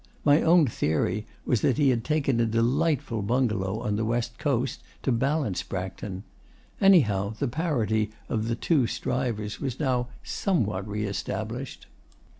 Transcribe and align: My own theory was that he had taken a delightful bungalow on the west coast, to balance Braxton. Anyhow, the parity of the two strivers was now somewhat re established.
My 0.25 0.41
own 0.41 0.65
theory 0.65 1.27
was 1.45 1.61
that 1.61 1.77
he 1.77 1.89
had 1.89 2.03
taken 2.03 2.39
a 2.39 2.45
delightful 2.47 3.21
bungalow 3.21 3.81
on 3.81 3.97
the 3.97 4.03
west 4.03 4.39
coast, 4.39 4.81
to 5.03 5.11
balance 5.11 5.61
Braxton. 5.61 6.23
Anyhow, 6.81 7.35
the 7.37 7.47
parity 7.47 8.09
of 8.27 8.47
the 8.47 8.55
two 8.55 8.87
strivers 8.87 9.61
was 9.61 9.79
now 9.79 10.07
somewhat 10.23 10.87
re 10.87 11.03
established. 11.05 11.85